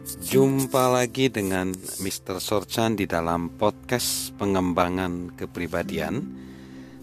Jumpa 0.00 0.96
lagi 0.96 1.28
dengan 1.28 1.76
Mr. 1.76 2.40
Sorchan 2.40 2.96
di 2.96 3.04
dalam 3.04 3.52
podcast 3.52 4.32
pengembangan 4.40 5.36
kepribadian. 5.36 6.24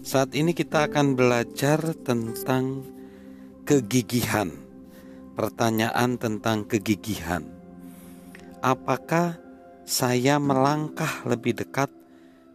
Saat 0.02 0.34
ini 0.34 0.50
kita 0.50 0.90
akan 0.90 1.14
belajar 1.14 1.78
tentang 2.02 2.82
kegigihan. 3.62 4.50
Pertanyaan 5.38 6.18
tentang 6.18 6.66
kegigihan. 6.66 7.46
Apakah 8.66 9.38
saya 9.86 10.42
melangkah 10.42 11.22
lebih 11.22 11.54
dekat 11.54 11.94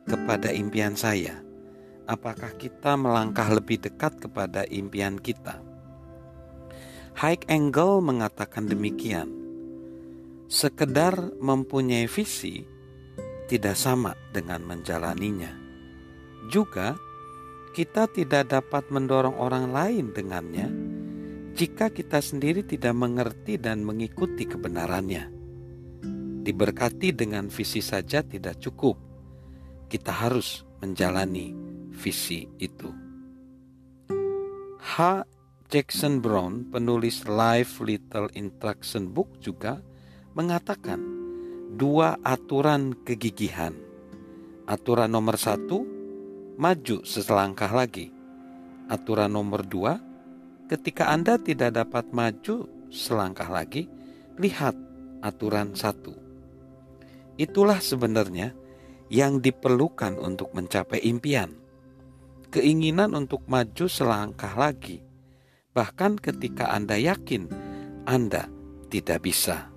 kepada 0.03 0.51
impian 0.51 0.99
saya? 0.99 1.39
Apakah 2.03 2.51
kita 2.59 2.99
melangkah 2.99 3.47
lebih 3.47 3.79
dekat 3.79 4.19
kepada 4.19 4.67
impian 4.67 5.15
kita? 5.15 5.63
High 7.15 7.47
Angle 7.47 8.03
mengatakan 8.03 8.67
demikian 8.67 9.42
sekedar 10.53 11.33
mempunyai 11.41 12.05
visi 12.05 12.61
tidak 13.49 13.73
sama 13.73 14.13
dengan 14.29 14.61
menjalaninya. 14.61 15.49
Juga, 16.45 16.93
kita 17.73 18.05
tidak 18.13 18.53
dapat 18.53 18.85
mendorong 18.93 19.33
orang 19.33 19.73
lain 19.73 20.13
dengannya 20.13 20.69
jika 21.57 21.89
kita 21.89 22.21
sendiri 22.21 22.61
tidak 22.61 22.93
mengerti 22.93 23.57
dan 23.57 23.81
mengikuti 23.81 24.45
kebenarannya. 24.45 25.33
Diberkati 26.45 27.17
dengan 27.17 27.49
visi 27.49 27.81
saja 27.81 28.21
tidak 28.21 28.61
cukup, 28.61 28.93
kita 29.89 30.13
harus 30.13 30.61
menjalani 30.85 31.49
visi 31.89 32.45
itu. 32.61 32.93
H. 34.77 35.25
Jackson 35.73 36.21
Brown, 36.21 36.69
penulis 36.69 37.25
Life 37.25 37.81
Little 37.81 38.29
Instruction 38.37 39.09
Book 39.09 39.41
juga 39.41 39.81
mengatakan 40.33 40.99
dua 41.73 42.17
aturan 42.21 42.93
kegigihan. 43.05 43.73
Aturan 44.69 45.09
nomor 45.09 45.37
satu, 45.37 45.85
maju 46.57 47.01
seselangkah 47.05 47.69
lagi. 47.73 48.13
Aturan 48.89 49.33
nomor 49.33 49.65
dua, 49.65 49.97
ketika 50.69 51.09
Anda 51.09 51.41
tidak 51.41 51.75
dapat 51.77 52.13
maju 52.13 52.69
selangkah 52.93 53.49
lagi, 53.49 53.89
lihat 54.37 54.77
aturan 55.25 55.73
satu. 55.73 56.13
Itulah 57.35 57.81
sebenarnya 57.81 58.53
yang 59.09 59.41
diperlukan 59.41 60.21
untuk 60.21 60.53
mencapai 60.53 61.01
impian. 61.01 61.53
Keinginan 62.53 63.17
untuk 63.17 63.49
maju 63.49 63.89
selangkah 63.89 64.53
lagi, 64.53 65.01
bahkan 65.73 66.21
ketika 66.21 66.69
Anda 66.69 67.01
yakin 67.01 67.49
Anda 68.05 68.45
tidak 68.93 69.25
bisa. 69.25 69.72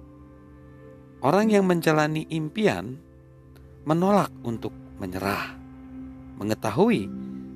Orang 1.24 1.48
yang 1.48 1.64
menjalani 1.64 2.28
impian 2.28 3.00
menolak 3.88 4.28
untuk 4.44 4.74
menyerah, 5.00 5.56
mengetahui 6.36 7.08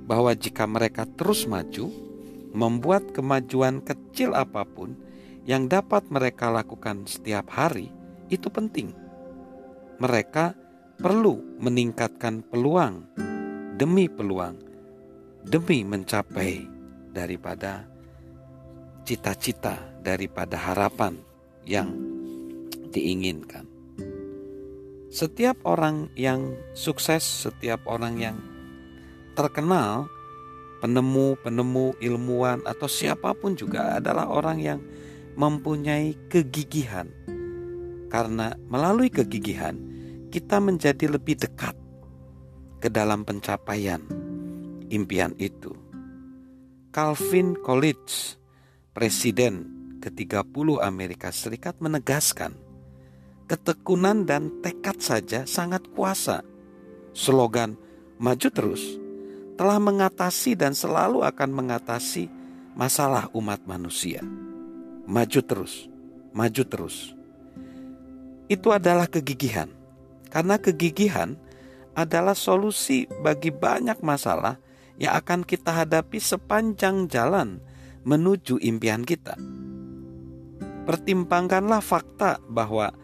bahwa 0.08 0.32
jika 0.32 0.64
mereka 0.64 1.04
terus 1.04 1.44
maju, 1.44 1.92
membuat 2.56 3.14
kemajuan 3.14 3.84
kecil 3.84 4.34
apa 4.34 4.64
pun 4.66 4.96
yang 5.44 5.68
dapat 5.68 6.08
mereka 6.08 6.48
lakukan 6.48 7.04
setiap 7.04 7.52
hari 7.52 7.92
itu 8.32 8.48
penting. 8.48 8.96
Mereka 10.00 10.56
perlu 10.96 11.60
meningkatkan 11.60 12.40
peluang 12.46 13.04
demi 13.76 14.08
peluang, 14.08 14.56
demi 15.44 15.84
mencapai 15.84 16.64
daripada 17.12 17.84
cita-cita, 19.04 19.76
daripada 20.00 20.56
harapan 20.56 21.16
yang 21.64 22.09
diinginkan. 22.90 23.66
Setiap 25.10 25.58
orang 25.66 26.06
yang 26.14 26.54
sukses, 26.70 27.22
setiap 27.22 27.82
orang 27.90 28.14
yang 28.22 28.36
terkenal, 29.34 30.06
penemu-penemu, 30.78 31.98
ilmuwan, 31.98 32.62
atau 32.62 32.86
siapa 32.86 33.34
pun 33.34 33.58
juga 33.58 33.98
adalah 33.98 34.30
orang 34.30 34.58
yang 34.62 34.80
mempunyai 35.34 36.14
kegigihan. 36.30 37.10
Karena 38.06 38.54
melalui 38.70 39.10
kegigihan, 39.10 39.74
kita 40.30 40.62
menjadi 40.62 41.10
lebih 41.10 41.42
dekat 41.42 41.74
ke 42.78 42.86
dalam 42.86 43.26
pencapaian 43.26 44.02
impian 44.94 45.34
itu. 45.42 45.74
Calvin 46.90 47.54
Coolidge, 47.58 48.38
presiden 48.94 49.66
ke-30 50.02 50.82
Amerika 50.82 51.30
Serikat 51.30 51.78
menegaskan 51.78 52.69
ketekunan 53.50 54.22
dan 54.22 54.62
tekad 54.62 55.02
saja 55.02 55.42
sangat 55.42 55.82
kuasa. 55.90 56.46
Slogan 57.10 57.74
"Maju 58.22 58.46
Terus" 58.54 58.94
telah 59.58 59.82
mengatasi 59.82 60.54
dan 60.54 60.70
selalu 60.70 61.26
akan 61.26 61.50
mengatasi 61.50 62.30
masalah 62.78 63.26
umat 63.34 63.58
manusia. 63.66 64.22
Maju 65.10 65.40
terus, 65.42 65.90
maju 66.30 66.62
terus. 66.62 67.12
Itu 68.46 68.70
adalah 68.70 69.10
kegigihan, 69.10 69.68
karena 70.30 70.56
kegigihan 70.56 71.34
adalah 71.98 72.38
solusi 72.38 73.10
bagi 73.20 73.50
banyak 73.50 73.98
masalah 74.00 74.56
yang 74.96 75.18
akan 75.18 75.42
kita 75.42 75.74
hadapi 75.82 76.22
sepanjang 76.22 77.10
jalan 77.10 77.58
menuju 78.06 78.62
impian 78.62 79.02
kita. 79.02 79.34
Pertimbangkanlah 80.86 81.82
fakta 81.82 82.38
bahwa 82.48 82.94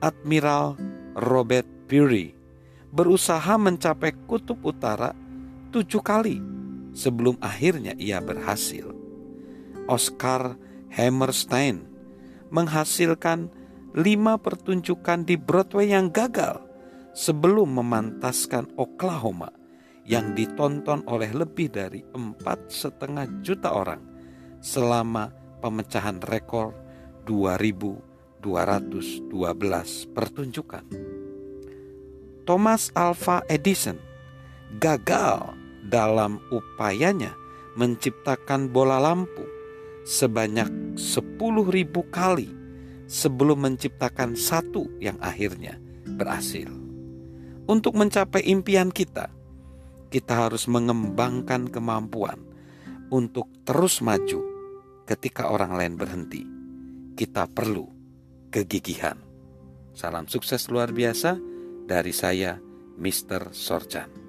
Admiral 0.00 0.80
Robert 1.12 1.68
Peary 1.84 2.32
berusaha 2.88 3.60
mencapai 3.60 4.16
kutub 4.24 4.56
utara 4.64 5.12
tujuh 5.68 6.00
kali 6.00 6.40
sebelum 6.96 7.36
akhirnya 7.44 7.92
ia 8.00 8.16
berhasil. 8.24 8.96
Oscar 9.86 10.56
Hammerstein 10.96 11.84
menghasilkan 12.48 13.52
lima 13.92 14.40
pertunjukan 14.40 15.28
di 15.28 15.36
Broadway 15.36 15.92
yang 15.92 16.08
gagal 16.08 16.64
sebelum 17.12 17.76
memantaskan 17.76 18.72
Oklahoma 18.80 19.52
yang 20.08 20.32
ditonton 20.32 21.04
oleh 21.06 21.28
lebih 21.36 21.68
dari 21.68 22.00
empat 22.16 22.72
setengah 22.72 23.44
juta 23.44 23.76
orang 23.76 24.00
selama 24.64 25.28
pemecahan 25.60 26.16
rekor 26.24 26.72
2000 27.28 28.09
212 28.42 29.30
pertunjukan. 30.10 30.84
Thomas 32.48 32.90
Alva 32.96 33.44
Edison 33.46 34.00
gagal 34.82 35.54
dalam 35.86 36.42
upayanya 36.50 37.36
menciptakan 37.78 38.72
bola 38.72 38.98
lampu 38.98 39.44
sebanyak 40.04 40.98
10.000 40.98 41.36
kali 42.10 42.50
sebelum 43.10 43.66
menciptakan 43.66 44.34
satu 44.34 44.86
yang 45.02 45.18
akhirnya 45.22 45.78
berhasil. 46.18 46.70
Untuk 47.70 47.94
mencapai 47.94 48.42
impian 48.50 48.90
kita, 48.90 49.30
kita 50.10 50.46
harus 50.46 50.66
mengembangkan 50.66 51.70
kemampuan 51.70 52.42
untuk 53.14 53.46
terus 53.62 54.02
maju 54.02 54.42
ketika 55.06 55.50
orang 55.50 55.78
lain 55.78 55.94
berhenti. 55.94 56.42
Kita 57.14 57.46
perlu 57.46 57.99
kegigihan. 58.50 59.16
Salam 59.96 60.26
sukses 60.26 60.68
luar 60.68 60.92
biasa 60.92 61.38
dari 61.86 62.12
saya, 62.12 62.58
Mr. 62.98 63.54
Sorjan. 63.54 64.19